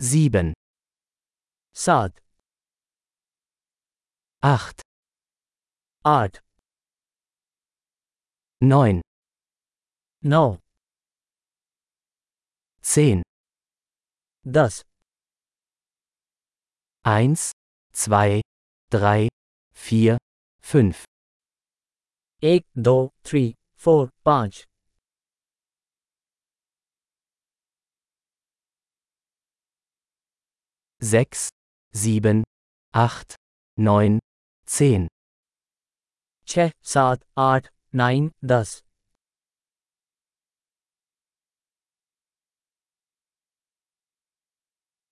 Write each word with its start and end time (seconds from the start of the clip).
Sieben. 0.00 0.54
Saat. 1.74 2.22
Acht. 4.40 4.82
Art. 6.04 6.40
Neun. 8.60 9.02
No. 10.22 10.60
Zehn. 12.80 13.22
Das. 14.44 14.84
Eins, 17.02 17.50
zwei, 17.92 18.40
drei, 18.90 19.28
vier, 19.74 20.18
fünf. 20.60 21.04
Ek, 22.40 22.64
do, 22.74 23.10
three, 23.24 23.54
four, 23.74 24.10
punch. 24.22 24.64
6, 31.00 31.50
7, 31.92 32.42
8, 32.92 33.36
9, 33.76 34.18
10. 34.66 35.08
6, 36.44 36.72
7, 36.82 37.22
8, 37.36 37.70
9, 37.92 38.32
10. 38.42 38.82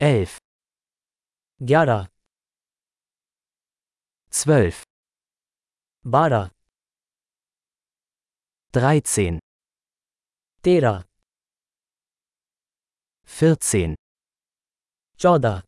Elf. 0.00 0.38
Gyarah. 1.60 2.08
Zwölf. 4.30 4.84
Bara. 6.04 6.50
Dreizehn. 8.72 9.38
Tera. 10.62 11.04
Vierzehn. 13.24 13.94
Chaudah. 15.16 15.67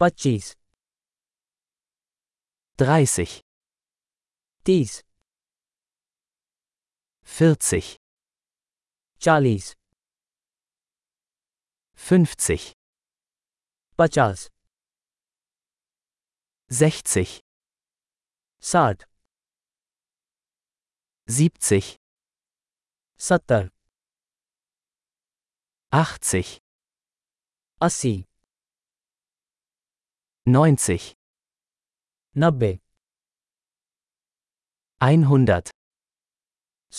પચીસ 0.00 0.54
dreißig. 2.76 3.40
Dies 4.64 5.02
vierzig. 7.24 7.96
Charlies 9.18 9.74
fünfzig. 11.96 12.74
પચાસ 13.96 14.50
sechzig. 16.70 17.40
Sad 18.60 19.08
siebzig. 21.26 21.96
Satter 23.16 23.72
achtzig. 25.90 26.60
Assi. 27.80 28.27
90 30.50 31.14
90 32.34 32.80
100 35.00 35.70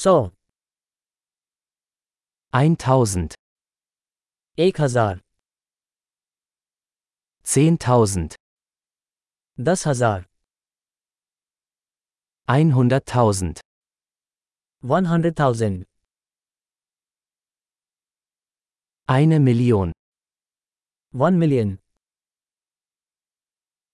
100 0.01 0.31
1000 2.51 3.35
1000 4.55 5.21
10000 7.43 8.35
Hazar 9.85 10.25
100.000 12.47 13.61
100.000 14.83 15.85
Eine 19.07 19.39
Million. 19.39 19.91
1 21.13 21.37
Million. 21.39 21.79